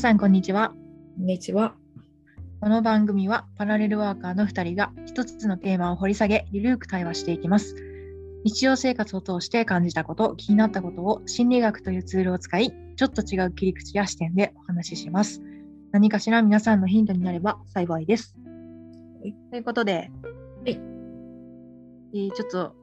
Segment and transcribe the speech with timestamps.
[0.00, 0.72] 皆さんこんにちは。
[1.18, 1.74] こんにちは。
[2.58, 7.76] この番組はパラレルワーカーの2人が一つのテーマを掘り下げ、ゆるく対話していきます。
[8.42, 15.42] 日常生活を通して感じたこと、気になったことを心理学というツールを使い、ちょっと違う切り口や視点でお話しします。
[15.92, 18.34] 何かしら皆さんのヒントになれば幸いです。
[19.20, 20.10] はいということで、
[20.64, 20.80] はい
[22.14, 22.74] えーちょっと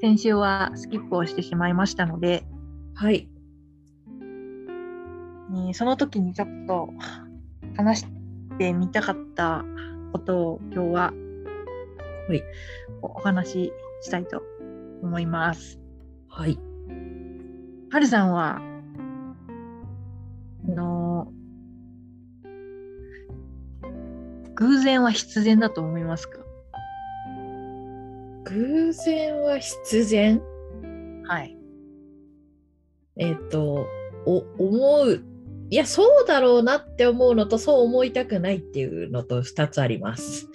[0.00, 2.46] 先週はスキップをしてしまいましたので、
[2.94, 3.28] はい。
[5.50, 6.88] えーその時にちょっと
[7.76, 8.06] 話し
[8.58, 9.64] てみたかった
[10.12, 11.12] ことを今日は
[12.28, 12.42] はい
[13.02, 13.72] おお話し
[14.02, 14.42] したいと
[15.02, 15.80] 思います。
[16.28, 16.58] はい。
[17.90, 18.60] はるさんは、
[20.66, 21.32] あの
[24.56, 26.38] 偶然は必然だと思いますか？
[28.44, 30.42] 偶然は必然？
[31.24, 31.56] はい。
[33.16, 33.86] えっ、と、
[34.26, 35.22] お、思う。
[35.70, 40.48] いや、そうだろうなって思うのと、そう思いたくないっていうのと2つあります。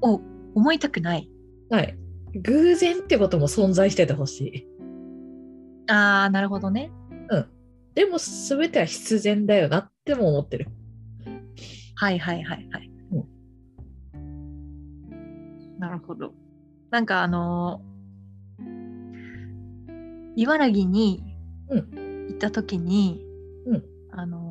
[0.00, 0.20] お、
[0.54, 1.30] 思いたくない。
[1.70, 1.98] はい。
[2.42, 4.66] 偶然ってことも存在しててほしい。
[5.88, 6.90] あー、なるほどね。
[7.94, 10.68] でも、全ては必然だよなっても思ってる。
[11.94, 12.90] はいはいはいはい。
[15.78, 16.34] なるほど。
[16.90, 17.96] なんかあのー
[20.38, 21.22] 茨城に
[21.70, 23.24] う行った時に、
[23.66, 24.45] うんあのー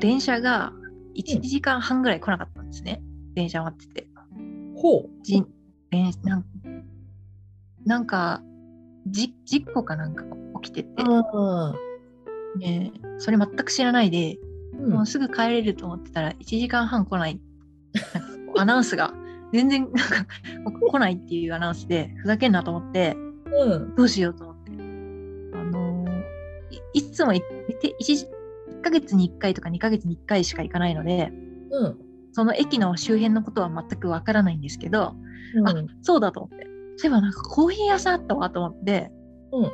[0.00, 0.72] 電車が
[1.16, 3.02] 1時間半ぐらい来なかったんですね。
[3.34, 4.08] 電車待ってて。
[4.76, 5.10] ほう。
[5.22, 5.42] じ
[5.90, 6.44] 電なん
[7.84, 8.42] なんか
[9.06, 11.02] じ、事故かなんかが起きてて。
[12.58, 17.40] ね、それ全く知らないで、うんもうすぐ帰れると思ってたら1時間半来ない
[18.56, 19.12] アナウンスが
[19.52, 20.26] 全然なんか
[20.92, 23.16] 来ないっていうアナウンスでふざけんなと思って
[23.52, 23.94] うん。
[23.96, 24.74] どうしようと思ってあ
[25.64, 26.22] のー
[26.94, 27.46] いいつもいて
[28.00, 28.37] 1, 1
[28.90, 31.32] ヶ月に1回とか2ヶ月に1回しか行かないので
[31.70, 31.98] うん。
[32.32, 35.14] その駅の周辺のことは全くわからないんですけどあ
[35.54, 35.86] うん。
[36.02, 36.66] そうだと思って
[36.96, 39.10] そういえばなんかコーヒー屋さんあったわと思って
[39.52, 39.70] うん。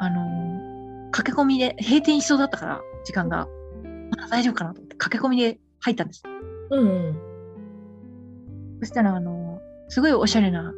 [0.00, 0.72] あのー
[1.14, 3.46] 駆け込みで閉店しそうだったから時間が
[4.10, 6.22] まだ大丈夫かなと思って駆け込みで入ったんです
[6.70, 7.16] うん。
[8.80, 10.72] そしたら、あの、すごいおしゃれな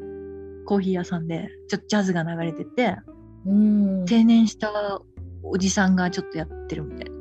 [0.66, 2.96] コーヒー屋さんで、ちょっとジャズが流れてて、
[3.46, 4.04] うん。
[4.06, 5.00] 定年した
[5.44, 7.16] おじさんがちょっとやってるみたいな。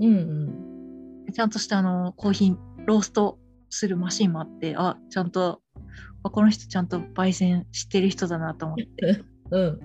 [0.00, 0.68] うん。
[1.32, 2.56] ちゃんとしたあの、コーヒー、
[2.86, 3.38] ロースト
[3.70, 5.60] するマシンもあって、あ、ちゃんと、
[6.22, 9.22] あこの人ちゃんと焙煎してる人だなと思って。
[9.50, 9.80] うん。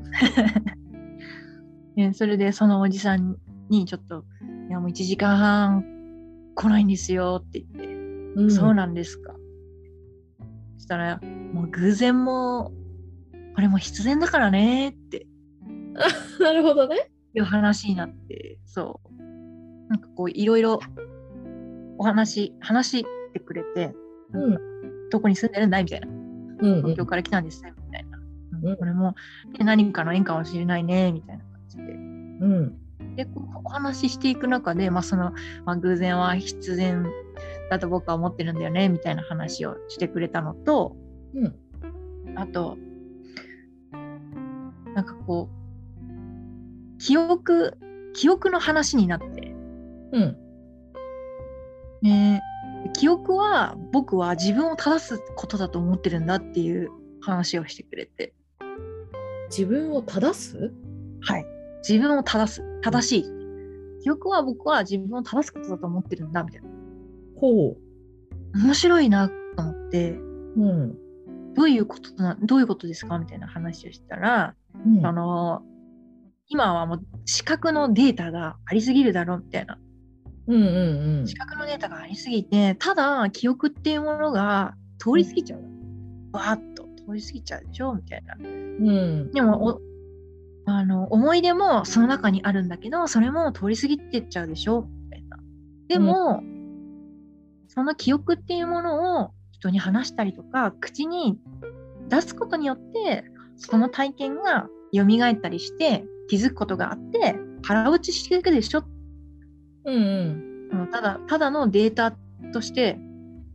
[1.95, 3.37] ね、それでそのおじさん
[3.69, 4.25] にちょっと、
[4.69, 5.85] いやもう1時間半
[6.55, 7.95] 来ないんですよって言って、
[8.35, 8.51] うん。
[8.51, 9.35] そうなんですか。
[10.77, 11.19] そしたら、
[11.53, 12.71] もう偶然も、
[13.55, 15.27] これも必然だからねって
[16.39, 17.12] なるほどね。
[17.33, 19.89] いう話になって、そう。
[19.89, 20.79] なんかこう、いろいろ
[21.97, 23.93] お話、話してくれて、
[24.33, 25.09] うん。
[25.09, 26.07] どこに住んでるんだいみたいな。
[26.07, 26.75] うん。
[26.77, 28.17] 東京から来たんですねみたいな。
[28.17, 28.23] うん
[28.65, 29.15] うんこれも、
[29.57, 31.83] ね何かの縁かもしれないね、みたいな感じで。
[31.83, 33.15] うん。
[33.15, 35.33] で、こうお話ししていく中で、まあ、その、
[35.65, 37.05] まあ、偶然は必然
[37.69, 40.95] だと僕は思ってるんだよね、みたいな話をしてくれたのと、
[41.35, 41.55] うん。
[42.37, 42.77] あと、
[44.95, 45.62] なんかこう、
[47.05, 47.77] 記憶、
[48.13, 49.53] 記憶の話になって、
[50.13, 50.37] うん。
[52.01, 52.41] ね、
[52.93, 58.33] 記憶は僕は自分を正すことだと思ってるんだっていう話をしてくれて、
[59.49, 60.71] 自分を正す？
[61.19, 61.45] はい。
[61.85, 62.63] 自分を正す。
[62.81, 63.25] 正しい。
[64.03, 66.69] 記憶は僕は自分を正すことだと思ってるんだ、みたいな。
[67.35, 67.75] ほ
[68.55, 70.21] 面白いなと思って、う。
[70.55, 70.97] うん。
[71.53, 73.19] どういうことな、どういうことですか？
[73.19, 75.63] みたいな話をしたら、うんあの、
[76.47, 79.77] 今はもう視覚のデータがありすぎるだろうみたいな。
[80.45, 85.61] うんうん視覚のデータがありすぎて、ただ記憶っていうものが通り過ぎちゃう。
[86.33, 88.35] わーっと通り過ぎちゃうでしょみたいな。
[88.37, 88.87] うん。
[88.87, 88.91] う
[89.25, 89.31] ん。
[89.31, 89.81] でもお
[90.65, 95.37] あの、思い出もその中にあるんだけど、それも通り過ぎてっちゃうでしょみたいな。
[95.87, 96.41] でも、
[97.67, 101.37] その記憶っていうものを人に話したりとか、口に
[102.09, 103.25] 出すことによって、
[103.57, 108.83] その体験が蘇ったりして、気づくことがあって、腹落ちしていくでしょ？
[109.85, 109.95] うん
[110.71, 110.89] うん。
[110.91, 112.15] ただ、ただのデータ
[112.53, 112.97] として、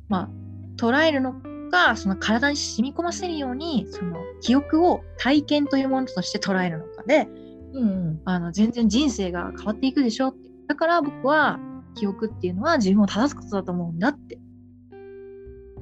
[0.09, 0.29] まあ、
[0.77, 1.35] 捉えるの
[1.71, 7.29] か、その体に染み込ませるように、その記憶を体験というものとして捉えるのかで、
[7.75, 10.29] うんあの全然人生が変わっていくでしょ？
[10.29, 10.49] って。
[10.69, 11.59] だから僕は
[11.95, 14.39] 記憶っていうのは自分を正すことだと思うんだって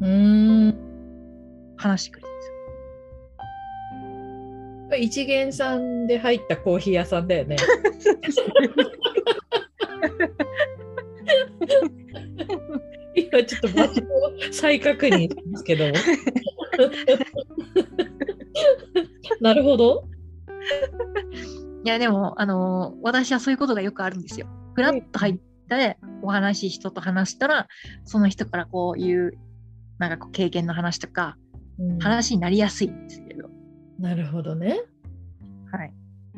[0.01, 0.75] うん。
[1.77, 2.26] 話してくれ。
[4.95, 7.57] 一元さんで入ったコーヒー屋さんだよね。
[13.17, 14.05] 今ちょっと場所を
[14.53, 15.87] 再確認しますけど。
[19.41, 20.09] なるほど。
[21.85, 24.47] いやでもあの私はそういうことがよくあるんですよ。
[24.75, 25.39] ふらっと入っ
[25.69, 27.67] てお話し人と話したら
[28.05, 29.33] その人からこういう
[29.99, 31.37] なんかこう経験の話とか、
[32.01, 33.56] 話になりやすいんですけど。
[33.99, 34.83] なるほどね。
[35.73, 35.93] はい。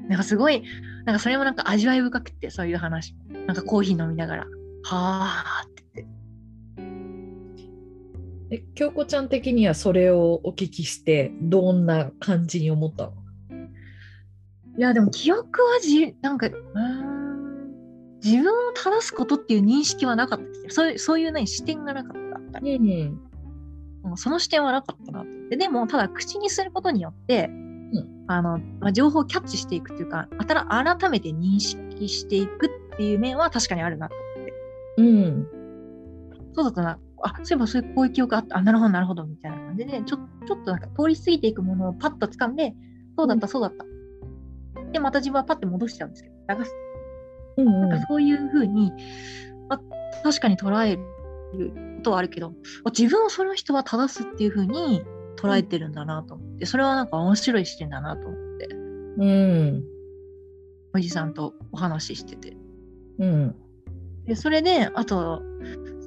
[0.09, 0.63] なんかすごい、
[1.05, 3.15] なんかそれもなんか味わい深くて、そういう話。
[3.47, 4.49] なんかコーヒー飲みながら、は
[4.93, 6.15] あって言って。
[8.51, 13.13] え京子ちゃん的にはそれをお聞きしてどんな感じに思ったの？
[14.79, 20.71] いや、でも記憶はじ、なんか、うーん、自分を正すことっていう認識はなかったですよ。
[20.71, 22.13] そういう、そういうね、視点がなかっ
[22.53, 22.61] た。
[22.63, 23.28] うん
[24.11, 25.57] うんその視点はなかったなと思って。
[25.57, 27.51] でも、ただ口にすることによって、
[28.29, 34.53] あの、まあ、情報をキャッチしていくというか、あたら改めて認識していくっていう面は確かにあるなと思って。
[34.99, 35.47] うん
[36.55, 36.99] そうだったな。
[37.23, 38.59] あ、そういえばそういうこういう記憶あった。
[38.59, 42.75] あ、なるほど、なるほど、みたいな感じで、ちょちょっとなんか通り過ぎていくものをパッと掴んで、
[43.17, 43.85] そうだった、そうだった。
[44.93, 46.73] で、また自分はパッて戻しちゃうんですけど、流す。
[47.57, 48.93] うんなんかそういうふうに、
[49.69, 49.81] あ、
[50.23, 51.03] 確かに捉える
[51.53, 52.55] ことはあるけど、
[52.85, 55.03] あ自分をその人は正すっていうふうに
[55.37, 58.67] 捉えてるんだなと思って、それはなんか面白い視点だなと思って、
[59.19, 59.85] うん
[60.95, 62.57] おじさんとお話ししてて。
[63.19, 63.55] うん
[64.29, 65.43] で、それで、あと、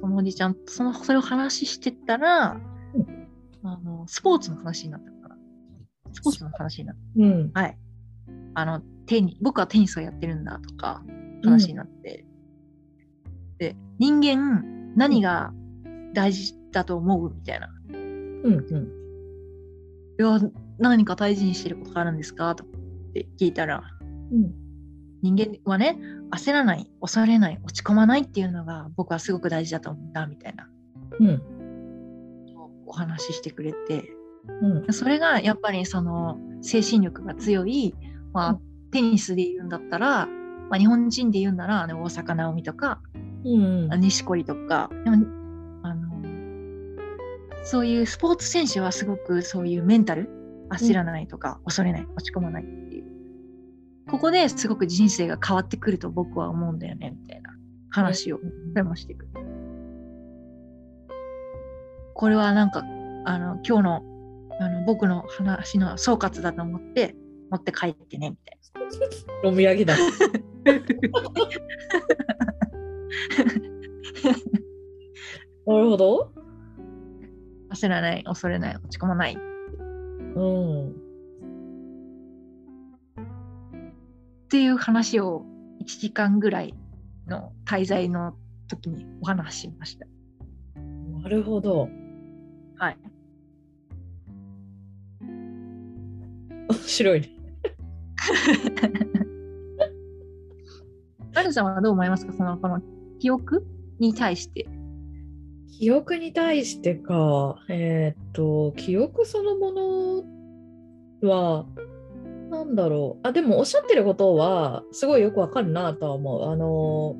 [0.00, 2.52] そのおじちゃんと、その、それを話してたら、
[2.94, 3.06] う
[3.64, 5.36] あの、スポーツの話になったのかな。
[6.12, 7.02] スポーツの話になった。
[7.16, 7.78] うんはい。
[8.54, 11.02] あの、テニ僕はテニスをやってるんだとか、
[11.42, 12.24] 話になって。
[13.58, 15.52] で、人間、何が
[16.14, 17.34] 大事だと思う？
[17.34, 17.68] みたいな。
[17.88, 18.88] うんうん。
[20.18, 22.54] いや、何か大事にしてることがあるんですか？
[22.54, 22.66] とっ
[23.12, 23.82] て聞いたら、
[24.32, 24.52] うん。
[25.22, 25.98] 人間はね、
[26.32, 30.68] 焦らない、恐れない、落ち込まないっていうのが僕はすごく大事だと思うんだ、みたいな。
[31.20, 31.42] うん。
[32.86, 34.12] お話ししてくれて、
[34.60, 34.92] うん。
[34.92, 37.94] それがやっぱりその精神力が強い、
[38.32, 43.00] まあうん、テニスで言うんだったら、まあ、日本人で言うんなら、ね、大坂なおみとか、
[43.44, 45.26] うん錦織とか、でも
[45.82, 46.12] あの
[47.64, 50.28] そういうスポーツ選手はすごくそういうメンタル、
[50.70, 53.04] 焦らないとか、恐れない、落ち込まないっていう。
[54.10, 57.50] ここですごく人生が変わってくると僕は思うんだよね、みたいな
[57.90, 59.32] 話を、それもしてくる。
[62.14, 62.82] これはなんか、
[63.24, 64.02] あの、今日の、
[64.60, 67.16] あの、僕の話の総括だと思って、
[67.50, 68.58] 持って帰ってね、みたい
[69.42, 69.48] な。
[69.48, 69.96] お土産だ。
[75.66, 76.32] なるほど。
[77.70, 79.34] 焦らない、恐れない、落ち込まない。
[79.34, 79.38] う
[80.40, 80.90] ん。
[80.90, 80.94] っ
[84.48, 85.44] ていう話を
[85.80, 86.74] 1時間ぐらい
[87.26, 88.36] の滞在の
[88.68, 90.06] 時にお話ししました。
[91.22, 91.88] なるほど。
[92.76, 92.98] はい。
[96.68, 97.28] 面白いね。
[101.34, 102.32] アルさんはどう思いますか？
[102.32, 102.80] その、この
[103.22, 103.64] 記憶？
[104.00, 104.66] に対して？
[105.78, 109.70] 記憶に対してか、えーっと、記憶そのも
[111.22, 111.66] のは、
[112.50, 113.26] なんだろう。
[113.28, 116.50] あ、でもおっしゃってることは、すごいよくわかるなとは思う。
[116.50, 117.14] あの、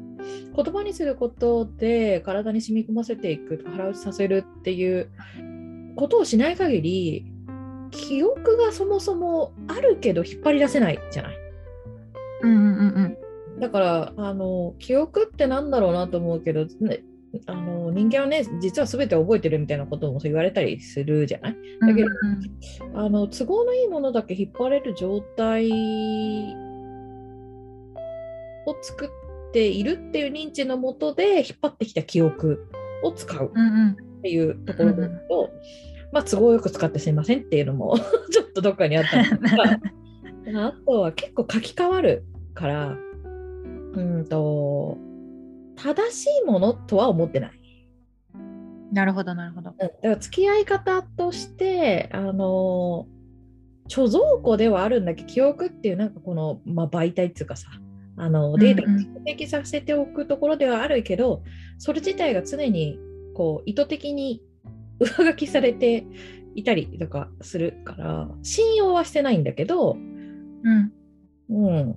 [0.56, 5.08] 言葉にすることで体に染み込ませていく、腹打ちさせるっていう
[5.94, 7.26] ことをしない限り、
[7.92, 11.36] 記憶がそもそもあるけど引っ張り出せないじゃない？
[12.42, 13.16] うんうんうんうん。
[13.62, 17.04] だからあの記憶ってなんだろうなと思うけど、ね、
[17.46, 21.56] あの人間はね実は全て覚えてるみたいなことも言われたりするじゃない？
[21.80, 22.08] だけど
[22.90, 25.70] うんあの都合のいいものだけ引っ張れる状態
[28.66, 32.66] を作っているっていう認知のもとで引っ張ってきた記憶
[33.04, 33.52] を使う
[34.18, 35.50] っていうところだと、
[36.12, 37.96] まあ都合よく使ってすいませんっていうのも
[38.32, 39.54] ちょっとどっかにあったんです
[40.52, 42.96] があとは結構書き換わるから
[43.92, 44.98] うんと
[45.76, 47.52] 正しいものとは思ってない。
[48.92, 49.70] なるほどなるほど。
[49.70, 53.06] うんだから付き合い方としてあの
[53.88, 57.68] 貯蔵庫ではあるんだけど記憶っていうなんかこの、まあ、媒体っていうかさ
[58.16, 61.42] あのデータを蓄積させておくところではあるけど、
[61.78, 62.98] それ自体が常に
[63.34, 64.42] こう意図的に
[65.00, 66.04] 上書きされて
[66.54, 70.92] いたりとかするから信用はしてないんだけど、うん。
[71.48, 71.96] うん、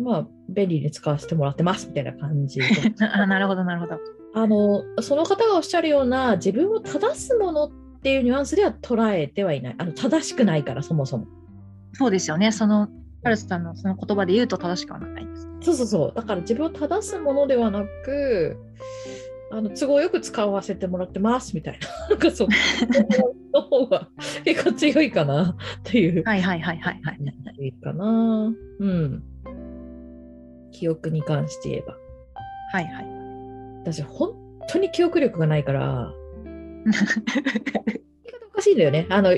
[0.00, 2.60] まあ便利に使わせてもらってますみたいな感じ
[3.00, 3.98] あなるほどなるほど。
[4.34, 7.70] あのその方がおっしゃるような自分を正すものっ
[8.02, 11.26] ていうニュアンスでは捉えてはいないあの正しくないからそもそも
[11.94, 12.52] そうですよね。
[12.52, 12.88] その、
[13.24, 15.48] アルさんのその言葉で言うと正しくはないです。
[15.60, 18.56] そうそうそうだから自分を正すものではなく
[19.52, 22.48] あの都合よく使わせてもらってますみたいな、 なんかそ
[23.52, 24.08] の方が
[24.44, 26.24] 結構強いかなっていう。
[26.24, 27.64] はいはいはいはいはい。
[27.64, 28.52] いいかな。
[28.80, 29.22] うん。
[30.72, 31.96] 記憶に関して言えば。
[32.72, 33.06] はいはい。
[33.84, 34.34] 私、本
[34.68, 36.12] 当に記憶力がないから、
[38.50, 39.06] おかしいんだよね。
[39.10, 39.30] あの、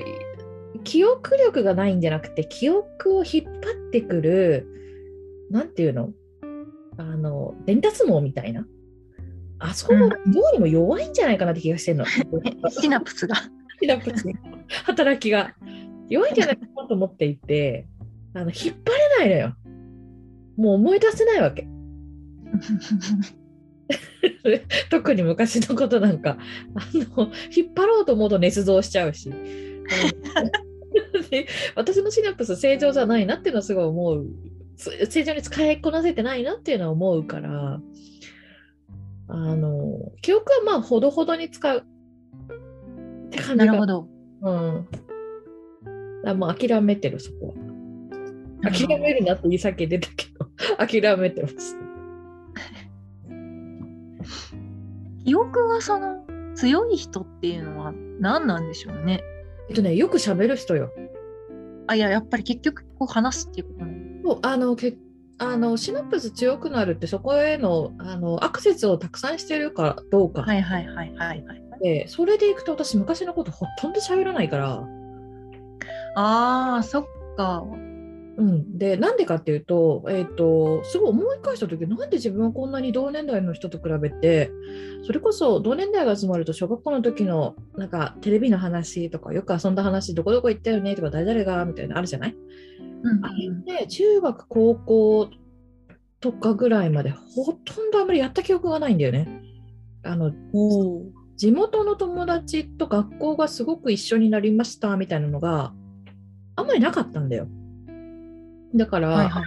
[0.85, 3.51] 記憶力がないんじゃなくて、記憶を引っ張
[3.89, 4.67] ってくる、
[5.51, 6.11] なんていうの？
[6.97, 8.67] あの、伝達網みたいな。
[9.59, 10.19] あそこもどう
[10.53, 12.05] にも弱いんじゃないかなって気がしてるの。
[12.71, 13.37] シナプスが。
[13.81, 14.35] シナプスの
[14.85, 15.55] 働きが
[16.09, 17.87] 弱いんじゃないかなと思っていて、
[18.35, 19.55] あの引っ張れないのよ。
[20.57, 21.67] もう思い出せないわけ。
[24.91, 26.39] 特に昔のことなんか
[26.75, 29.33] あの引っ張ろうと思うと捏造しちゃうし。
[31.75, 34.27] 私のシナプス正常じゃないなっていうのはすごい思う。
[34.77, 37.81] つ正常に使いこなせてないなっていうのは思うから、
[39.29, 41.83] あの記憶はまあほどほどに使うっ
[43.31, 44.09] て感じがなるほど。
[44.43, 44.89] うん。
[46.27, 47.55] あもう諦めてる、そこは。
[48.71, 50.34] 諦めるなって言い先出たけど、
[50.79, 51.77] 諦めてます。
[55.25, 59.23] 記憶がその強い人っていうのは何なんでしょうね。
[59.69, 60.91] えっとね、よく喋る人よ。
[61.87, 63.95] あ、いや、やっぱり結局こう話すっていうことなの。
[64.25, 64.97] そうあのけ
[65.39, 71.63] あのシナプス強くなるってそこへのあのアクセスをたくさんしてるかどうか、はいはいはいはいはい。
[71.83, 74.85] でそれでいくと私昔のことほとんど喋らないから、
[76.17, 77.05] ああ、そっ
[77.37, 77.65] か。
[78.37, 84.51] うん、でなんでかっていうと,、えー、とすごい思い返した時なんで自分はこんなに同年代の人と比べて
[85.05, 92.37] それこそ同年代が集まると小学校の時のなんかテレビの話とかよく遊んだ話どこどこ行ったよねとか誰々がみたいなのあるじゃない？
[93.05, 93.31] うんあ
[93.87, 95.31] 中学高校
[96.21, 99.29] とかぐらいまでほとんどあんまりやった記憶がないんだよね。
[100.03, 101.03] あのお
[101.37, 105.73] 地元の友達と学校がすごく一緒になりましたみたいなのが
[106.57, 107.49] あんまりなかったんだよ。
[108.75, 109.45] だから、はいはい。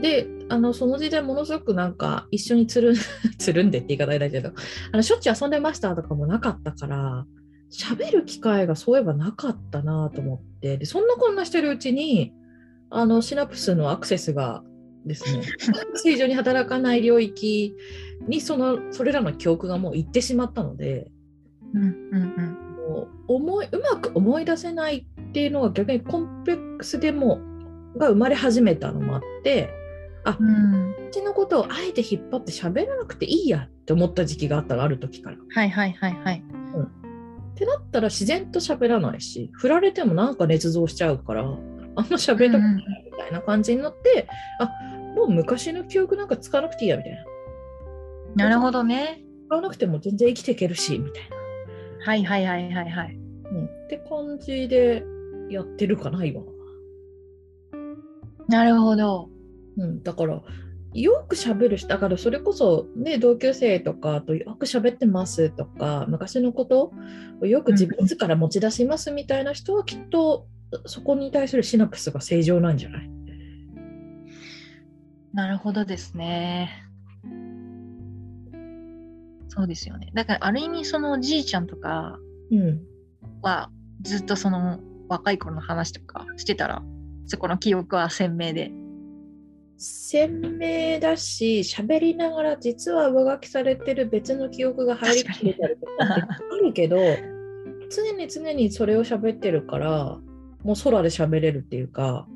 [0.00, 2.96] であのその時代ものすごくなんか一緒につるん
[3.38, 4.50] つるんでって言い方だけど
[4.92, 7.26] あのしょっちゅう遊んでましたとかもなかったから
[7.70, 12.32] 喋る機会がそういえばなかったなと思ってでそんなこんなしてるうちに
[12.90, 14.62] あのシナプスのアクセスが
[15.06, 15.42] ですね
[15.94, 17.74] 正常に働かない領域
[18.26, 21.10] にそのそれらの記憶がもう行ってしまったので
[21.74, 22.56] うんうん
[22.88, 27.40] もう思いうまく思い出せないっていうのが逆にコンプレックスでも
[27.96, 29.70] が生まれ始めたのもあって
[30.24, 30.48] あうん。
[30.48, 30.90] うん。
[31.08, 35.36] うちのことをあえて引っ張って喋らなくていいやって思った時期があったのある時から。
[35.36, 36.42] っはいはいはいはい。
[37.54, 41.58] てなったら自然と喋らないし振られてもなんか捏造しちゃうからあん
[41.94, 44.26] ま喋りたくないみたいな感じになって、
[44.58, 44.66] あ
[45.14, 47.12] もう昔の記憶なんか使わなくていいやみたい
[48.34, 48.44] な。
[48.46, 49.22] なるほどね。
[49.46, 51.22] 使わなくても全然生きていけるしみたい
[52.04, 53.18] はいはいはいはいはい。
[53.44, 53.50] な。
[53.50, 55.04] うん、って感じで
[55.48, 56.46] やってるかな今は。
[58.48, 59.30] なるほど。
[59.76, 60.40] うん、だから
[60.92, 66.92] よく喋る人だからそれこそ、ね、同級生とかとよく喋ってますとか昔のこと
[67.40, 70.46] をよく自分自ら持ち出しますみたいな人はきっと
[70.86, 73.10] そこに対するシナプスが正常なんじゃない？
[75.32, 76.70] なるほどですね。
[79.48, 80.10] そうですよね。
[80.14, 82.18] だからある意味そのじいちゃんとか
[82.52, 82.82] うん
[83.42, 83.70] は
[84.02, 86.82] ずっとその若い頃の話とかしてたら
[87.26, 88.70] そこの記憶は鮮明で。
[89.76, 96.96] 鮮明だし喋りながら実は上書きされてる別の記憶が入り込んでたりとかってあるけど
[97.90, 100.18] 常に常にそれを喋ってるから
[100.62, 102.26] もう空で喋れるっていうか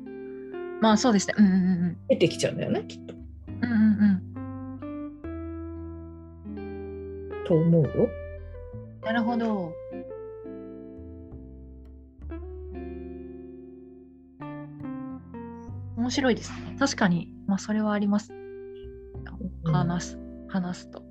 [0.81, 1.33] まあそうですね。
[1.37, 3.13] うんうんうん出てきちゃうんだよねきっと。
[3.13, 3.71] うん。
[3.71, 4.21] うんう
[6.61, 7.91] んと思うよ。
[7.95, 9.01] うん。
[9.01, 9.73] なるほど。
[15.99, 16.77] 面白いですね。
[16.79, 18.33] 確かに、まあそれはあります。
[19.65, 21.03] 話す、話すと。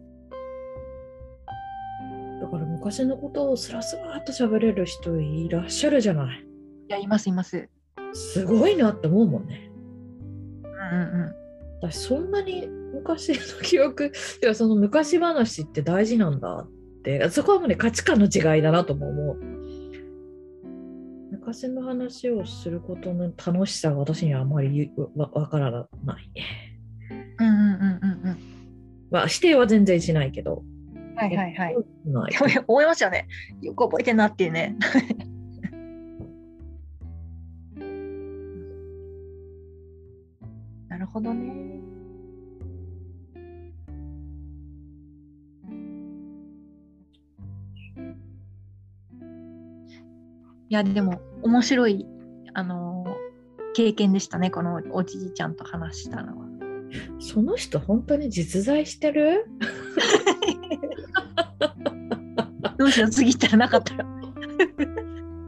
[2.40, 6.38] だから昔のことをスラスラっと喋れる人いらっしゃるじゃない。
[6.38, 6.42] い
[6.88, 7.68] や、いますいます。
[8.14, 9.71] すごいなって思うもんね。
[10.64, 11.35] うんうんうん。
[11.83, 16.71] 私そんなに昔の記憶、 てかその昔話って大事なんだっ
[17.02, 19.58] て、そこはもうね価値観の違いだなとも思う。
[21.49, 26.31] 昔の話をすることの楽しさが私にはあまりわわからない。
[27.40, 28.38] うんうんうんうんうん。
[29.11, 30.62] まあ否定は全然しないけど。
[31.17, 31.76] はいはいはい。
[32.67, 33.26] 思いましたよね。
[33.62, 34.76] よく覚えてんなっていうね。
[40.88, 41.77] なるほどね。
[50.69, 52.07] やでも面白い
[52.55, 53.05] あの
[53.75, 56.47] 経験でしたねこのおじいちゃんと話したのは。
[57.19, 59.45] その人本当に実在してる？
[62.79, 64.07] どうしよう次行ったらなかったら。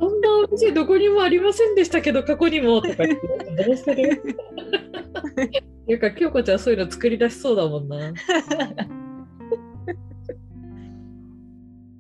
[0.01, 4.23] そんなお店どこにもありませんでしたけど過去にもとか言ってどうする？
[5.89, 8.13] なんか京子ちゃんそういうの作り出しそうだもんな。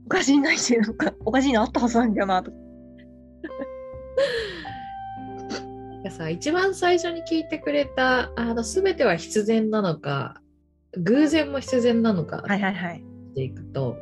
[0.04, 2.56] おかしいなしてなんかおかしいなあったはずなんだよなとか。
[6.02, 10.40] かさ一番最初に聞いてくれたあの全ては必然なのか
[10.96, 13.04] 偶然も必然なのかはいはいはい。
[13.30, 13.96] っていくと、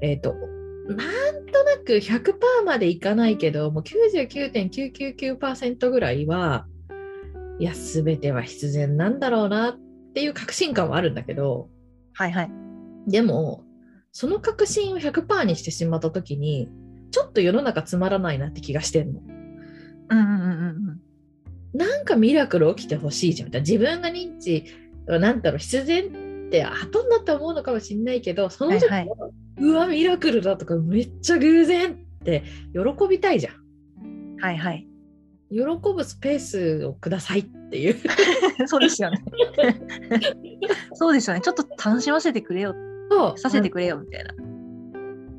[0.00, 0.34] えっ、と
[0.88, 6.68] なんとなく100%までいかないけどもう99.999%ぐらいは
[7.58, 9.78] いや全ては必然なんだろうなっ
[10.14, 11.68] ていう確信感はあるんだけど
[12.14, 12.50] はいはい。
[13.08, 13.64] でも
[14.12, 16.68] その確信を100%にしてしまった時に
[17.10, 19.20] ちょっと世の中つまらないなって気がしてんの。
[20.08, 21.00] うんうんうんうん
[21.74, 23.52] なんかミラクル起きてほしいじゃん。
[23.52, 24.64] 自分が認知、
[25.06, 33.54] なんだろう、必然って後になって思うのかもしれないけど、その時は、はいはうわ、ミラクルだとか、めっちゃ偶然って喜びたいじゃん。
[34.04, 34.36] うん。
[34.40, 34.86] はいはい。
[35.50, 35.58] 喜
[35.94, 37.96] ぶスペースをくださいっていう。
[38.66, 39.22] そうですよね。
[40.94, 41.42] そうですよね。
[41.42, 42.74] ちょっと楽しませてくれよ、
[43.10, 44.34] そうさせてくれよみたいな。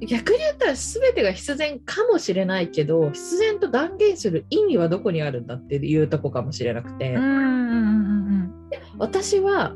[0.06, 8.54] 逆に言ったら全てが必然かもしれないけど必然と断言する意味はどこにあるんだっていうとこかもしれなくて、うんうんうんうん
[9.00, 9.76] 私は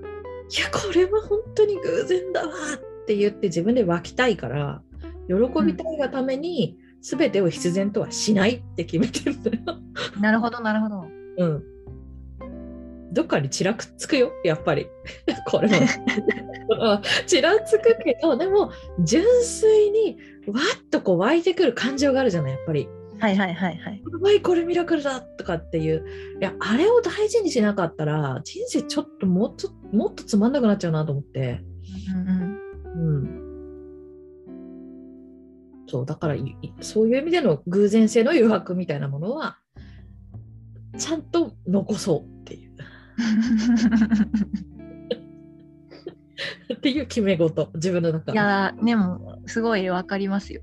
[0.50, 4.82] いやこれは本当に偶然だわって言って自分で湧きたいから
[5.28, 9.60] 喜びたいがために全てを必然とはしないって決めてるんだよ。
[10.16, 10.22] うん。
[10.22, 11.08] なるほどなるほど。
[11.38, 11.64] うん。
[13.12, 14.88] どっかにちらつくよやっぱり
[15.48, 17.02] これは。
[17.28, 22.88] ちらつくけどでも純粋にわっとこう湧いてくる感情があるじゃないやっぱり。
[23.20, 24.02] はいはいはいはい。
[24.04, 26.06] うまいこれミラクルだとかっていう
[26.40, 31.62] いやあれを大事にしなかったら人生ちょっともっともっとつまんなくなっちゃうなと思って。
[32.16, 33.16] うんうん。
[33.16, 33.42] うん。
[35.88, 36.36] そうだから
[36.80, 39.58] そういう意味での偶然性の誘惑みたいなものは
[40.98, 42.61] ちゃんと残そうっていう
[46.74, 50.62] っていう決め事自分の中いやーでもすごいわかりますよ。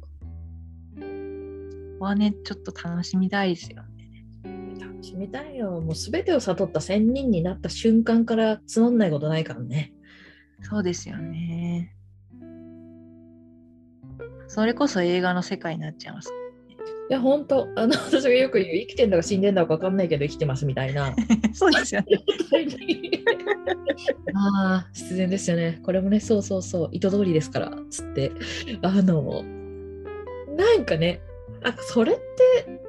[2.00, 4.24] はねちょっと楽しみたいですよね。
[4.80, 9.92] 楽しみたいよもう全てを悟った仙人になった瞬間からつまんないことないからね
[10.62, 11.94] そうですよね。
[14.48, 16.32] それこそ映画の世界になっちゃいます。
[17.10, 21.14] いや本当あの 私がよく言う生きてんだか死んでんだか分かんないけど生きてますみたいな
[21.54, 22.06] そうですよね。
[24.34, 25.80] ああ、必然ですよね。
[25.82, 28.32] これもね、そうそうそう、意図通りですから、つって。
[28.82, 29.42] あの、
[30.56, 31.20] なんかね、
[31.62, 32.80] あそれって、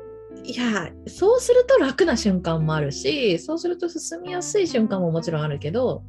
[0.44, 6.04] いや、そうすると楽な瞬間もあるし、そうすると進みやすい瞬間ももちろんあるけど、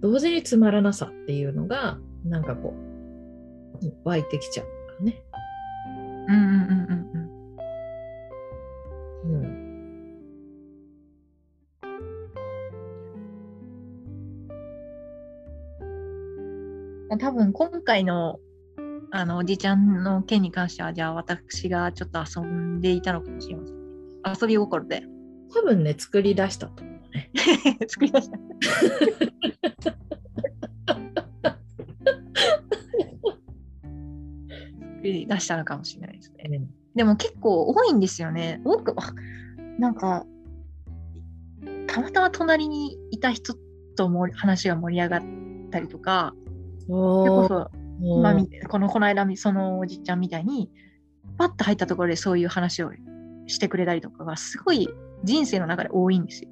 [0.00, 2.88] 同時につまらなさっていうのが、なんかこう、うん
[4.04, 5.22] 湧いてきちゃうからね。
[6.28, 7.08] うんうんうんうん
[9.24, 9.48] うん。
[17.10, 17.18] うん。
[17.18, 18.38] 多分今回の
[19.10, 23.78] あのおじちゃんの件に関してはじゃあ私がちょっと遊んでいたのかもしれません。
[24.42, 25.02] 遊び心で
[25.54, 27.30] 多分ね、作り出したと思うね。
[27.88, 28.38] 作り出した。
[35.12, 36.62] り出したのかもしれないですね。
[36.94, 38.60] でも結構多いんですよね。
[38.64, 39.12] 多く、あ
[39.78, 40.26] なんか、
[41.86, 43.54] たまたま隣にいた人
[43.96, 45.22] とも話が盛り上がっ
[45.70, 46.34] たりとか、
[46.86, 50.70] それこおそ今みこのこの間みそのおじちゃんみたいに
[51.36, 52.92] パッと入ったところでそういう話を
[53.46, 54.88] してくれたりとかがすごい
[55.24, 56.50] 人生の中で多いんですよ。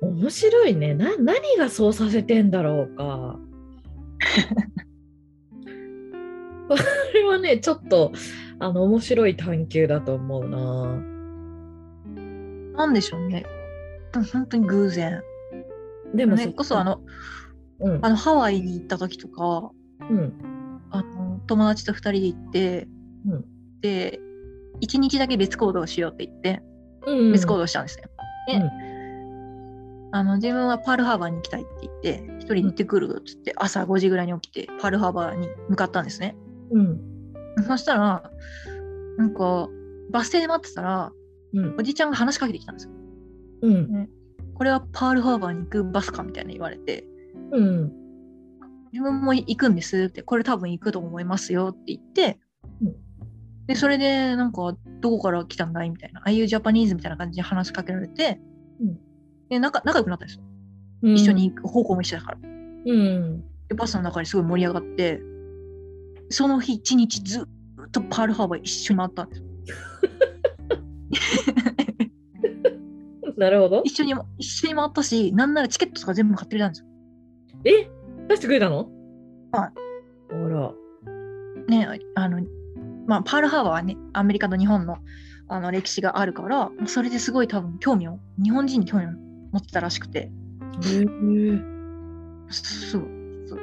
[0.00, 3.38] 面白いねな何がそうさせてんだろうか
[6.68, 6.76] こ
[7.14, 8.12] れはねちょっと
[8.58, 11.02] あの面白い探求だと思うな
[12.76, 13.44] なんでしょうね。
[14.12, 15.20] でも本当に偶然。
[16.14, 17.00] でもね、こそあの
[17.80, 19.70] うんあのハワイに行った時とか
[20.08, 22.88] うんあの友達と2人で行って、
[23.26, 23.44] うん
[23.80, 24.20] で
[24.80, 26.62] 1日だけ別行動しようって言って
[27.06, 28.04] うん別行動したんですよ。
[28.48, 28.98] でうん
[30.10, 36.34] あの自分はパールハーバーに行きたいって言って一人で行ってくるっつって朝5時ぐらいに起きてパールハーバーに向かったんですね。
[36.70, 37.00] うん
[37.66, 38.30] そしたら
[39.16, 39.68] なんか
[40.10, 41.12] バス停で待ってたら
[41.52, 42.92] うんおじちゃんが話しかけてきたんですよ。
[43.62, 44.08] うん
[44.54, 47.04] これはパールハーバーに行くバスかみたいな言われて
[47.52, 47.92] うん
[48.92, 52.38] 自分も行くんですってこれ多分行くと思いますよって言って、
[52.82, 53.08] うん
[53.68, 58.40] で、それで、なんか、どこから来たんだいみたいな、ああいうジャパニーズみたいな感じで話しかけられて、
[58.80, 58.98] うん
[59.50, 60.42] で仲仲良くなったんですよ。
[61.02, 62.38] うん一緒に行く方向も一緒だから。
[62.42, 63.44] うん。
[63.68, 65.20] で、バスの中ですごい盛り上がって、
[66.30, 67.44] その日一日ずっ
[67.90, 69.46] とパールハーバー一緒に回ったんですよ。
[73.36, 73.82] なるほど。
[73.84, 76.88] 一緒に、一緒に回ったし、なんならチケットとか全部買ってくれたんですよ。
[77.64, 77.88] え？
[78.28, 78.88] 出してくれたの？
[79.52, 79.72] はい。
[80.32, 80.72] あら。
[81.68, 82.40] ね、あの、
[83.06, 84.98] まあ、パールハーバーはね、アメリカと日本の
[85.46, 89.10] あの歴史があるから、まあそれですごい多分興味を、日本人に興味を
[89.52, 90.30] 持ってたらしくて、へえ。
[92.50, 93.08] すすごい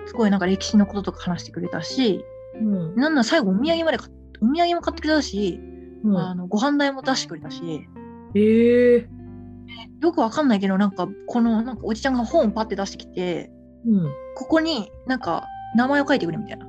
[0.07, 2.23] すごいなんか歴史のこととか話してくれたし、
[2.61, 2.95] うん。
[2.95, 3.97] なんなら最後お土産まで
[4.41, 5.59] お土産も買ってくれたし、
[6.03, 7.87] うんあのご飯代も出してくれたし、
[8.35, 9.09] ええ。
[10.01, 13.49] よくわかんないけど、なんかこのなんかおじちゃんが本をパッて出してきて、
[13.85, 14.11] うん。
[14.35, 16.67] ここになんか名前を書いてくれみたいな。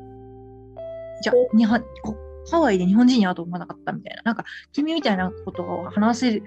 [1.23, 2.17] じゃおあ、にはこ
[2.51, 4.23] ハワイで日本人に会うと思わなかったみたいな。
[4.23, 6.43] なんか君みたいなことを話せる、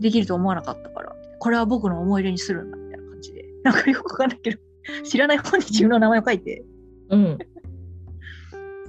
[0.00, 3.44] できると思わなかったから、これは僕の思い出にするんだみたいな感じで。
[3.62, 4.58] なんかよくわかんないけど、
[5.04, 6.64] 知らない本に自分の名前を書いて、
[7.10, 7.38] うん。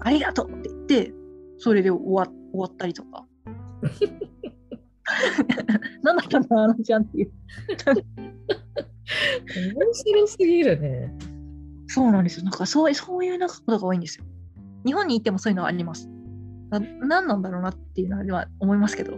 [0.02, 1.14] ありがとうって言って、
[1.58, 3.26] それで終わ終わったりとか。
[6.04, 7.32] 何だったんだ、あのちゃんっていう。
[9.76, 11.14] 面白すぎるね。
[11.88, 12.44] そうなんですよ。
[12.44, 14.26] なんかそうそういうなんかことが多いんですよ。
[14.86, 16.10] 日本に行ってもそういうのはあります。
[16.70, 19.18] な何なんだろうなっていうのは思いますけど。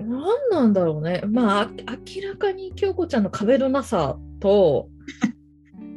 [0.00, 1.22] 何なんだろうね。
[1.26, 4.88] まあ、あ明らかに京子ちゃんの壁のなさと、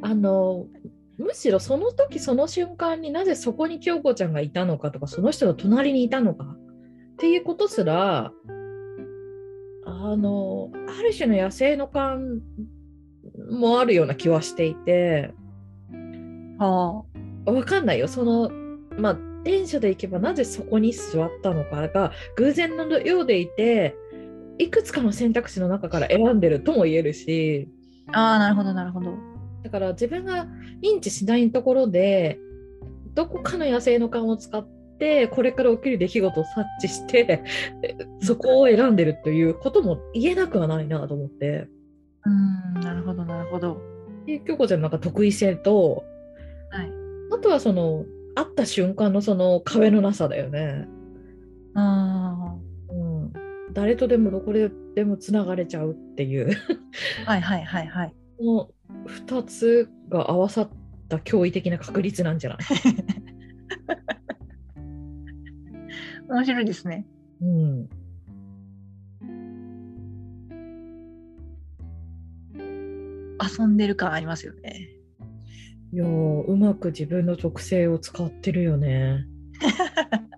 [0.02, 0.68] あの、
[1.18, 8.32] むしろその時その瞬間になぜそこに京子ちゃんがいたのかとか、その人の隣にいたのかっていうことすら、
[9.86, 12.42] あの、ある種の野生の感
[13.50, 15.34] もあるような気はしていて、
[16.58, 17.04] は
[17.46, 18.08] わかんないよ。
[18.08, 18.50] その、
[18.98, 23.96] まあ、電車で行けばなぜそこに座ったのかが偶然のようでいて、
[24.58, 27.70] いくつかの選択肢の中から選んでるとも言えるし、
[28.12, 28.20] あ。
[28.20, 29.35] ああ、なるほど、なるほど。
[29.66, 30.46] だから自分が
[30.84, 32.38] 認知しないところで、
[33.16, 34.64] どこかの野生の感を使っ
[35.00, 37.44] て、これから起きる出来事を察知して、
[38.22, 41.68] そこを選んでるということも言えなくはないなと思って。
[42.26, 43.82] うーん、なるほど、なるほど。
[44.28, 46.04] で京子ちゃんのなんか得意性と、
[46.70, 46.92] はい。
[47.34, 50.88] あとはその、会った瞬間のその壁のなさだよね。
[51.74, 52.56] あ
[52.90, 53.34] うん、
[53.74, 56.56] 誰とでもどこででもつながれちゃうっていう
[57.26, 57.32] あ。
[57.32, 58.16] はいはいはいはい。
[58.38, 58.70] こ の
[59.28, 60.70] 2つが合わさっ
[61.10, 62.58] た驚異的な確率なんじゃない、
[66.30, 67.06] 面白いですね。
[67.42, 67.90] うん、
[73.60, 74.90] 遊んでる感ありますよね。
[75.92, 79.26] いやーうまく自分の特性を使ってるよね。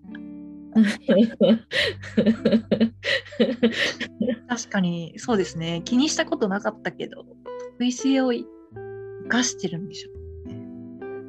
[4.47, 5.81] 確かに、そうですね。
[5.83, 7.25] 気にしたことなかったけど、
[7.77, 8.47] 得意性を生
[9.27, 10.09] かしてるんでしょ？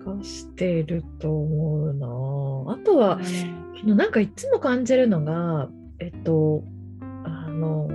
[0.04, 2.06] 化してると思うな。
[2.72, 3.94] あとはう、ね。
[3.94, 6.64] なんかいつも感じるのが、えっと、
[7.00, 7.88] あの、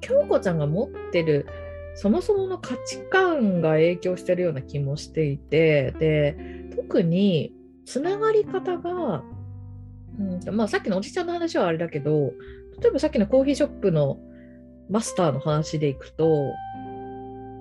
[0.00, 1.46] 京子ちゃんが持ってる、
[1.94, 6.36] そもそもの価値観が影響してるような気もしていて、で、
[6.74, 7.54] 特に
[7.84, 9.22] つながり方が、
[10.18, 12.32] うんまあ、さっきのおじちゃんの話はあれだけど、
[12.80, 14.18] 例えばさっきのコーヒーショップの
[14.90, 16.52] マスターの話でいくと、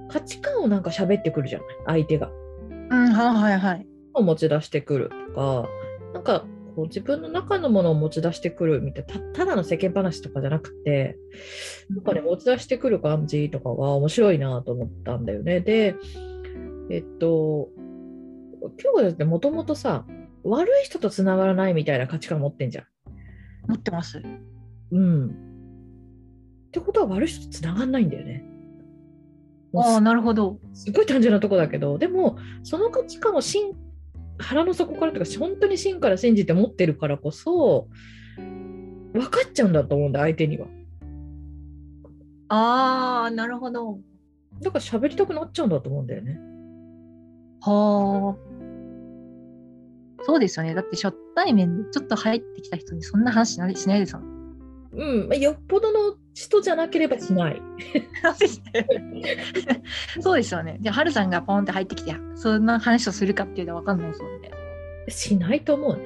[0.10, 2.32] 価値観をなんか喋ってくるじゃない、相手が。
[2.70, 3.88] うん、はいはいはい。
[4.14, 5.70] を持ち出してくるとか、
[6.14, 11.18] なんかこう自分の中のものを持ち出してくるみたいな、たただの世間話とかじゃなくて、
[11.90, 15.62] なんかね、持ち出してくる感じとかが面白いなと思ったんだよね。
[15.62, 15.96] で、
[16.90, 17.70] えっと、
[18.62, 20.06] 今日だってもともとさ、
[20.44, 22.86] 悪い人とつながらないみたいな価値観持ってんじゃん。
[23.68, 24.22] 持ってます。
[24.92, 25.28] うん。
[25.28, 25.32] っ
[26.72, 28.44] てことは悪い人とつながんないんだよね。
[29.82, 30.60] ああ、なるほど。
[30.74, 33.74] すごい単純なとこだけど、でも、その価値観を心
[34.38, 37.88] 腹の底からとか、本当に芯から信じて持ってるからこそ、
[38.38, 40.68] 分かっちゃうんだと思うんだ、相手には。
[42.50, 44.00] ああ、なるほど。
[44.62, 46.40] だから喋りたくなっちゃうんだと思うんだよね。
[47.62, 48.46] はあ。
[50.26, 50.74] そうですよね。
[50.74, 54.26] だって初対面でちょっと入ってきた人にそんな話しないしないですもん。
[54.94, 57.62] うん、まあよっぽどの人じゃなければしない。
[60.20, 60.78] そうですよね。
[60.82, 64.52] じゃあ、はるさんがポンって入ってきて、そんな話をするかっていうのは分かんないですもんね。
[65.08, 66.04] しないと思うね。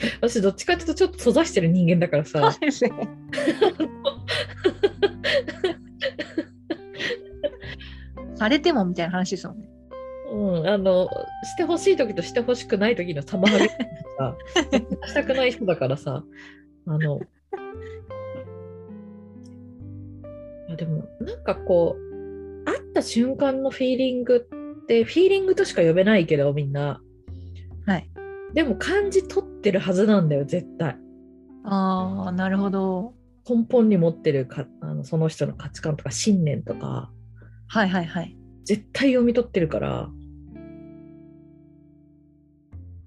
[0.22, 2.52] 私、どっちかっていうと、ちょっと閉ざしてる人間だからさ。
[2.52, 2.90] そうですね。
[8.36, 9.68] されてもみたいな話ですもんね。
[10.32, 11.06] うん、うん、あの
[11.44, 13.76] してほしい時としてほしくない時の玉はげさ
[15.06, 16.24] したくない人だからさ
[16.86, 17.20] あの
[20.76, 24.46] やでもなんかこう会った瞬間のフィーリング
[24.82, 27.00] ってフィーリングとしか呼べないけどみんな
[27.86, 28.10] はい。
[28.54, 30.96] でも感じ取ってるはずなんだよ絶対
[31.64, 33.14] ああ、なるほど。
[33.48, 37.10] 根本に持ってるかあのその人の価値観とか信念とか
[37.68, 38.36] はいはいはい。
[38.64, 40.08] 絶対読み取ってるから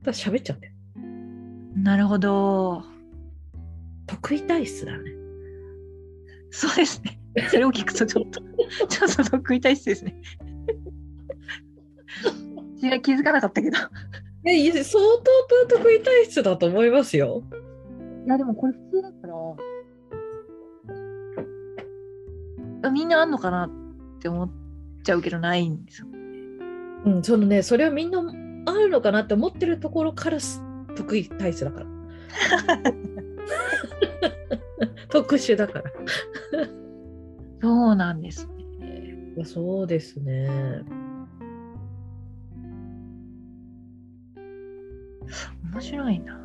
[0.02, 0.74] だ喋っちゃうんだよ
[1.76, 2.84] なるほど。
[4.08, 5.12] 得意体質だね
[6.52, 7.20] そうですね。
[7.50, 8.42] それを聞くとちょっと、
[8.88, 10.16] ちょっと得意体質ですね。
[12.82, 13.78] 違う気づかなかったけど。
[13.78, 13.82] い
[14.52, 15.04] いやいや相
[15.68, 17.44] 当得意体質だと思いますよ
[18.30, 19.34] や、でもこれ普通だから、
[22.84, 23.70] あみんなあんのかなっ
[24.20, 24.52] て思っ
[25.04, 26.08] ちゃうけどないんですよ。
[27.06, 28.20] うん、そのね、それはみんな
[28.66, 30.62] あるのかなって思ってるところからす
[30.96, 31.88] 得意体質だから。
[35.10, 35.86] 特殊だから。
[37.62, 39.16] そうなんですね。
[39.36, 40.50] いやそうですね。
[45.72, 46.36] 面白いな。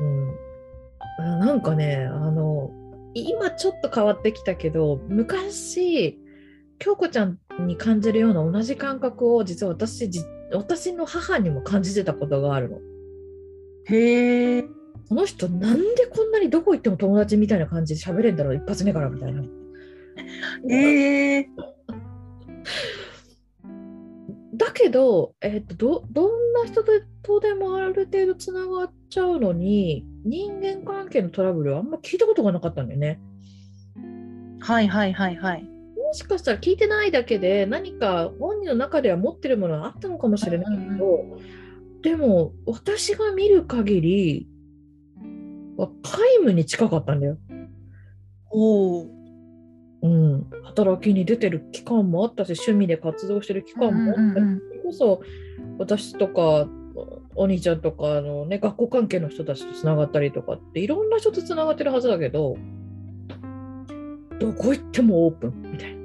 [0.00, 0.34] うん、
[1.18, 2.70] あなんかね、あの、
[3.14, 6.18] 今ちょっと変わってきたけど、昔、
[6.78, 10.20] 京子ちゃんに感じるような同じ感覚を実は私じ
[10.52, 12.78] 私の母にも感じてたことがあるの。
[13.86, 14.62] へえ。
[15.08, 19.42] この人なんでこんなにどこ行っても友達みたいな感じで喋れんだろう一発目からみたいな。
[20.68, 21.48] へ え。
[24.56, 26.84] だけど、えっとどどんな人
[27.22, 33.20] とでもある程度つながっちゃうのに人間関係のトラブルはあんま聞いたことがなかったんだよね。
[34.60, 35.62] はいはいはいはい。
[35.62, 41.38] もしかしたら聞いてないだけで何か本人の中では持ってるものがあったのかもしれないけど、
[42.02, 44.48] でも私が見る限り
[45.76, 47.38] は皆無に近かったんだよ。
[48.50, 49.13] おお。
[50.04, 55.22] うん、働きに出てる期間もあったし趣味で活動してる期間もあったし、うんうんうんそれこそ
[55.78, 56.68] 私とか
[57.34, 62.56] お兄ちゃんとかの、ね、学校関係の人たちとつながったりとかっていろんな人とつながってるはずだけど
[64.38, 66.02] どこ行ってもオープンみたいな。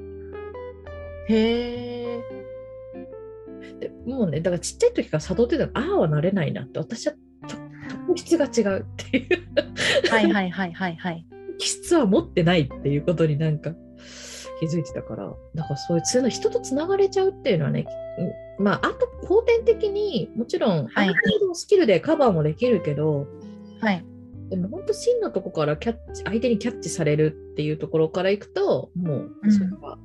[1.27, 2.23] へえ。
[3.79, 7.19] でもうねだからちっちゃい時から悟ってたのああはなれないなって私はと
[8.07, 11.25] 特質が違うっていうはいはいはいはいはい。
[11.59, 13.75] 気質は持ってないっていうことになんか
[14.59, 17.85] 気づいてたからだからそういうつな人とつながれちゃうっていうのはね
[18.57, 23.27] うんまああと後天的にもちろんあはいる程度のスキルでカバーもできるけど、
[23.79, 24.05] はい。
[24.49, 29.97] でも本当真のとこからキャッチ相手にキャッチされるっていうところからいくともううんそれは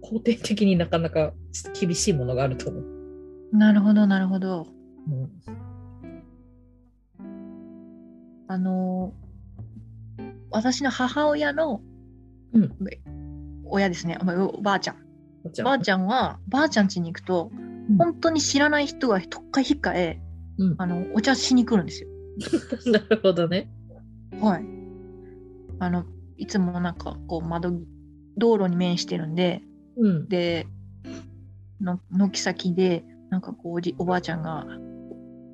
[0.00, 1.32] 後天的になかなか
[1.78, 3.56] 厳しいものがあると思う。
[3.56, 4.66] なるほどなるほど。
[5.08, 5.30] うん
[8.48, 9.24] あのー
[10.54, 11.80] 私の母親の、
[12.54, 12.76] うん
[13.66, 14.96] 親ですね、おおばあちゃん。
[15.62, 20.18] ばあちゃんは、ばあちゃん家に行くと、うん本当に知らない人がとっかひっかえ、
[20.56, 22.08] うんあのお茶しに来るんですよ。
[22.90, 23.70] なるほどね。
[24.40, 24.64] はい。
[25.80, 26.04] あの、
[26.38, 27.72] いつもなんかこう窓、
[28.36, 29.62] 道路に面してるんで、
[29.96, 30.28] うん。
[30.28, 30.66] で、
[31.80, 34.66] の軒先で、なんかこうおじ、おばあちゃんが、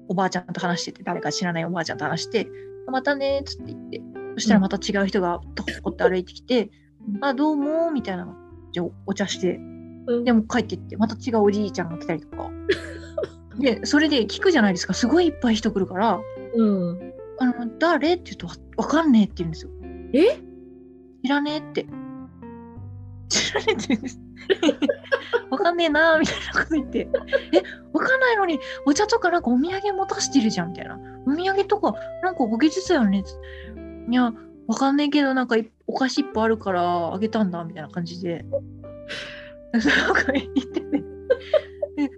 [0.09, 2.49] おばあちゃんと話してて、誰か知らないおばあちゃんと話して、
[2.87, 4.03] またねーっつって言って、
[4.35, 6.71] そしたらまた違う人がトコトコって歩いてきて、
[7.21, 8.29] あ、どうもーみたいな、
[8.73, 9.57] じゃあお茶して、
[10.07, 12.51] うんでも帰ってって、また違うおじいちゃんが来たりとか。
[13.59, 16.21] で、それで聞くじゃないですか、すごいいっぱい人来るから、
[16.55, 17.13] うん。
[17.39, 18.15] あの、誰？
[18.15, 19.71] って言うとわ、わかんねえって言うんですよ。
[20.15, 20.41] え
[21.23, 21.87] 知らねえって。
[23.29, 24.21] 知らねえって言うんです。
[25.51, 27.09] わかんねえなーみたいなこと言って。
[27.53, 30.99] え、わかんないのに、お茶とかなんかお土産持たしてるじゃんみたいな。
[31.27, 33.39] お土産とか、なんかお技術だよねつ
[34.11, 34.33] いや、
[34.67, 38.45] わかんねえけど、なんかいお菓子いっぱいあるからあげたんだみたいな感じで。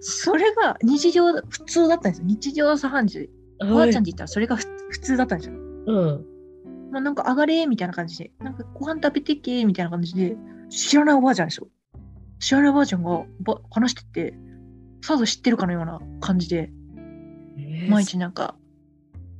[0.00, 2.26] それが日常、普通だったんですよ。
[2.26, 3.30] 日常茶飯事。
[3.62, 5.56] おばあちゃんって言ったらそれがふ普通だったんですよ。
[5.86, 6.24] うん。
[6.92, 10.36] まあ、なんか上がれみたいな感じで、なんかご飯食べてけみたいな感じで、
[10.68, 11.68] 知らないおばあちゃんですよ。
[12.40, 14.34] 知らないおばあちゃんがば話してて、
[15.02, 16.70] さぞ知ってるかのような感じで、
[17.56, 18.54] えー毎日なんか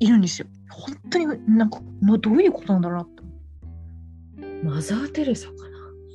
[0.00, 0.48] いるんですよ。
[0.70, 3.06] 本当になんかのどういうことなんだろうな。
[4.62, 5.54] マザー・テレサか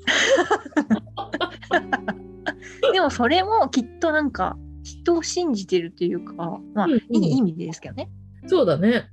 [2.93, 6.33] でもそれもきっとなんか人を信じてるっていうか、
[6.73, 8.09] まあ、うんうんいい意味ですけどね。
[8.41, 8.49] な。
[8.49, 9.09] そうだね。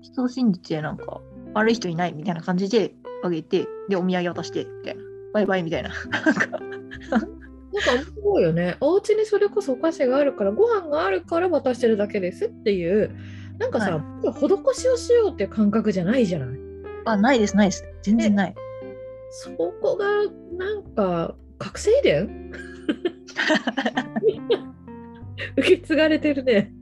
[0.00, 1.20] 人を信じてなんか
[1.54, 5.02] 悪い人いないみたいな感じであげて、で、お土産渡して、みたいな。
[5.32, 5.90] バイバイみたいな。
[6.10, 6.58] なんかな
[7.72, 8.76] 面白いよね。
[8.80, 13.14] お家にそれこそお菓子があるから、ご飯があるから渡してるだけですっていう、
[13.58, 16.69] なんかさ、は施しをしようっていう感覚じゃないじゃない。
[17.04, 17.84] あ、ないです、ないです。
[18.02, 18.54] 全然ない。
[19.30, 20.06] そこが
[20.58, 22.52] なんか覚醒遺伝
[25.56, 26.72] 受け継がれてるね。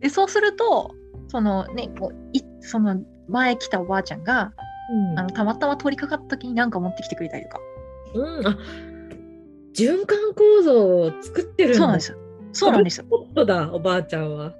[0.00, 0.94] で、そうすると、
[1.28, 4.52] そのね、こういその前来たおばあちゃんが、
[4.90, 7.58] うんあのたまたま通りかかった時に何か持ってきてくれたりとか。
[8.14, 8.56] うん、あ
[9.74, 11.74] 循環構造を作ってる。
[11.74, 12.18] そうなんですよ。
[12.52, 13.06] そうなんですよ。
[13.10, 14.54] ホットだ、おばあちゃんは。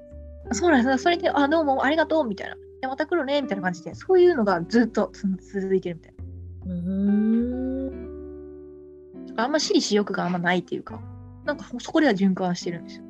[0.53, 1.05] そうなんです。
[1.05, 2.57] それで、あ、どうもありがとうみたいな。
[2.81, 5.27] で、また来るねみたいな感じで、そういうのがずっとつ
[5.61, 6.25] 続いてるみたいな。
[6.67, 6.81] うー
[8.03, 8.17] ん。
[9.37, 11.01] あんま私利私欲があんまないっていうか、
[11.45, 13.05] なんかそこでは循環してるんですよ。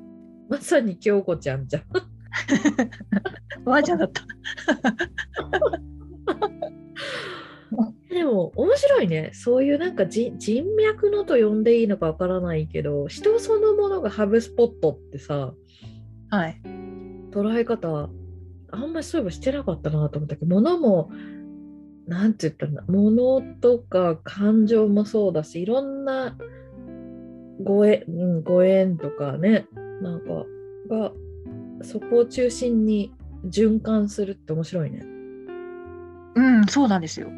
[0.49, 1.83] まさに京子ちゃんじゃん。
[3.65, 4.23] おばあちゃんだった。
[8.09, 9.31] でも面白いね。
[9.35, 15.53] そういうなんか人人脈のと呼んでいいのかわからないけど、人そのものがハブスポットってさ、
[16.31, 16.61] はい。
[17.31, 18.09] 捉え方、
[18.71, 21.11] あんまりそういえばしてなかったなと思ったけど、物も、
[22.07, 26.37] なんて言ったんだ、物とか感情もそうだし、いろんな
[27.63, 29.67] ご縁、うん、ご縁とかね、
[30.03, 30.47] なんか、
[30.89, 31.13] が、
[31.83, 33.13] そこを中心に
[33.47, 35.05] 循環するって面白いね。
[36.35, 37.29] うん、そうなんですよ。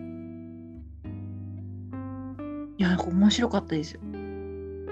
[2.79, 4.01] いや、なんか面白かったですよ。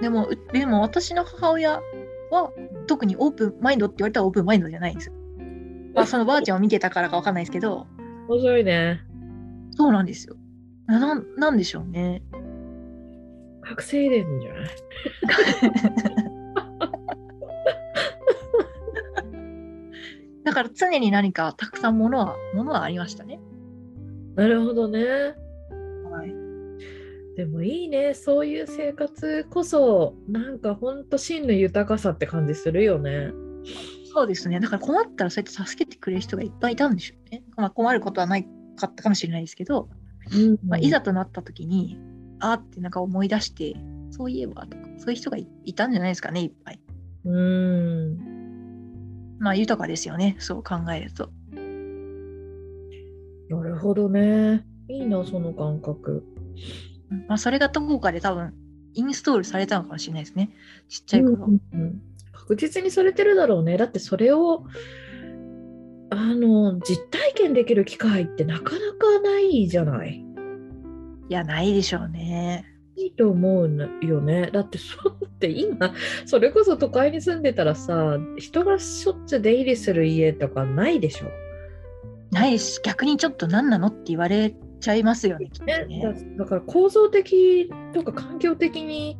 [0.00, 1.80] でも、でも私の母親
[2.30, 2.50] は
[2.86, 5.14] 特にオープンマインドって言われたらオープンマインドじゃないんですよ。
[6.06, 7.88] まあ、そのばあちゃんを見てたからかわかんないですけど、
[8.28, 9.00] 面白いね。
[9.72, 10.36] そうなんですよ。
[10.86, 12.22] ななんでしょうね。
[13.62, 14.68] 覚醒遺伝じゃない？
[20.44, 23.40] だから常に何かたくさんものは、ものはありましたね。
[24.36, 25.00] なるほどね。
[26.08, 26.32] はい。
[27.36, 28.14] でもいいね。
[28.14, 33.32] そういう生活こそ、なんかほんと真の豊かさって感じするよね。
[34.16, 34.60] そうですね。
[34.60, 37.42] だから困ったらそうやって助けてくれる人がいっぱいいたんでしょうね。
[37.54, 39.90] まあ、困ることはないかったかもしれないですけど、
[40.32, 41.98] うんまあ、いざとなった時に、
[42.40, 43.74] あーってなんか思い出して、
[44.10, 46.80] そういえばとか、そういう人がいいたんじゃないですかね、いっぱい。
[47.26, 48.16] うん。
[49.38, 51.30] まあ豊かですよね、そう考えると。
[53.50, 54.64] なるほどね。
[54.88, 56.24] いいな、その感覚。
[57.10, 58.54] うんまあそれがどこかで多分
[58.94, 60.52] インストールされたのかもしれないですね。
[60.88, 61.44] ちっちゃい頃。
[61.44, 62.15] うんうん
[62.46, 63.76] 確実にされてるだろうね。
[63.76, 64.64] だってそれを
[66.10, 70.24] あの実体験できる機会ってなかなかないじゃない。
[71.28, 72.64] いや、ないでしょうね。
[72.96, 74.50] いいと思うよね。
[74.52, 75.92] だってそうって今
[76.24, 81.26] それこそ都会に住んでたらさ人がしょっちゅう出入りする家とかないでしょ。
[82.30, 85.50] ないし、逆にちょっと何なのって言われちゃいますよね、
[85.88, 89.18] ね、だから構造的とか環境的に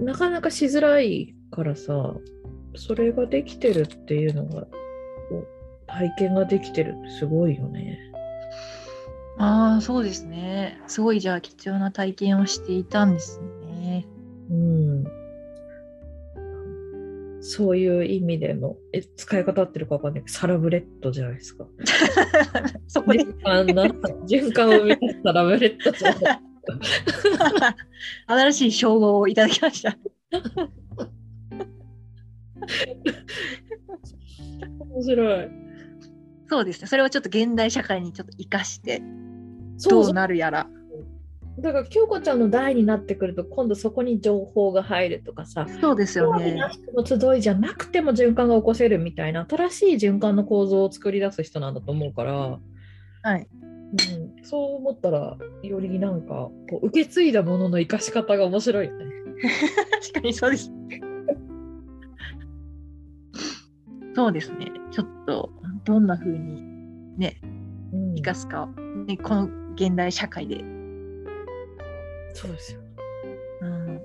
[0.00, 2.14] なかなかしづらいからさ
[2.76, 4.66] それができてるっていうのが
[5.86, 7.98] 体験ができてるってすごいよね。
[9.38, 10.80] ああ、そうですね。
[10.86, 14.06] すごい、じゃあ貴重な体験をしていたんですね。
[14.50, 15.04] うん
[17.48, 21.64] そういう意味でのえ使い方合ってるかわかんないけどサラブレッドじゃないですか。
[22.88, 23.84] そこで循環な
[24.26, 26.40] 循環を生み出すサラブレッドじゃない
[28.26, 29.96] 新しい称号をいただきました。
[34.78, 35.48] 面白い。
[36.48, 36.86] そうですね。
[36.86, 39.02] それをちょっと現代社会にちょっと生かして、
[39.88, 40.68] どうなるやら。
[41.58, 46.54] だから京子ちゃんの代になってくると今度そこに情報が入るとかさそうですよね。
[46.94, 52.58] の集いじゃなくても循環が起こせるみたいな新しい循環の構造を作り出す人なんだと思うから、
[53.22, 53.48] はい。
[53.58, 59.06] うん、そう思ったらよりなんかこう受け継いだものの生かし方が面白いよね。
[60.02, 60.70] 確かにそうです。
[64.16, 64.72] そうですね。
[64.92, 65.50] ちょっと、
[65.84, 67.38] どんな風にね、
[67.92, 68.66] うん生かすか、
[69.06, 70.64] ね、この現代社会で。
[72.32, 72.80] そうですよ。
[73.60, 74.02] うん。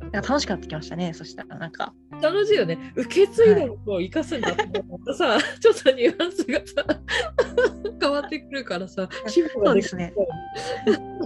[0.00, 1.12] なんか楽しくなってきましたね。
[1.12, 1.92] そしたら、なんか。
[2.22, 2.94] 楽しいよね。
[2.96, 7.00] 受け継いだものを生かすんだって思うとさ、ちょっとニュアンスがさ
[8.00, 10.14] 変わってくるからさ、そうですね
[10.88, 11.20] でも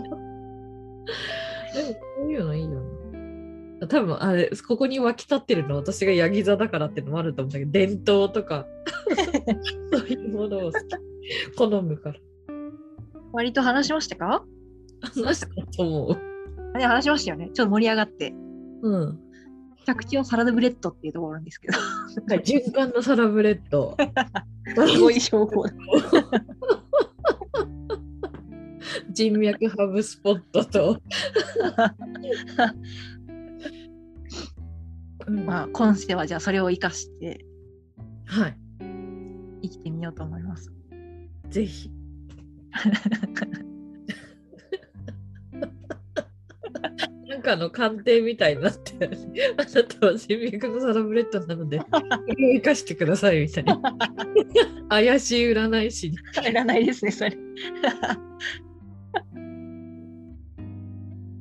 [2.16, 2.95] そういうのいいよな。
[3.88, 8.66] 多分あれここに湧き立ってるのは私がヤギ座だからっていうのもあると思うんだけど伝統とか
[9.92, 10.72] そういうものを
[11.58, 12.16] 好むから
[13.32, 14.44] 割と話しましたか？
[15.02, 15.46] 話した
[15.76, 16.18] と思う。
[16.74, 17.50] あれ話しましたよね。
[17.52, 18.32] ちょっと盛り上がって。
[18.82, 19.18] うん、
[19.84, 21.78] 着地はサラダブレッドっていうところなんですけど。
[22.36, 23.96] 循環のサラブレッド。
[24.88, 25.64] すごい称号。
[29.10, 30.98] 人脈ハブスポットと、う ん
[35.28, 37.44] まあ、今世はじゃあそれを生かして
[38.26, 38.56] はい。
[39.62, 40.72] 生きてみようと思います。
[41.48, 41.90] ぜひ。
[47.26, 49.16] なんかの鑑定みたいになってる
[49.58, 51.80] あなたは人脈のサラブレッドなので
[52.36, 53.80] 生かしてくださいみたいな。
[54.88, 56.18] 怪しい占い師に。
[56.48, 57.36] いらないですね、それ。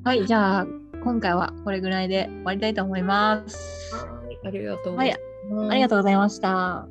[0.04, 0.68] はい、じゃあ、
[1.06, 3.94] 今回はこれぐらいで終わりたいと思います。
[4.44, 6.88] ありがとうございます、ありがとうございました。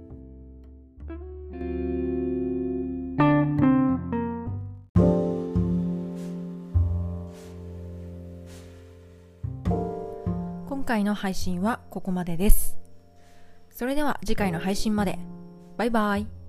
[10.68, 12.78] 今回の配信はここまでです。
[13.70, 15.18] それでは次回の配信まで。
[15.76, 16.43] バイバイ。